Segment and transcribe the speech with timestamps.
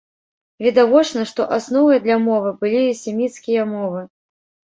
[0.67, 4.01] Відавочна, што асновай для мовы былі семіцкія мовы.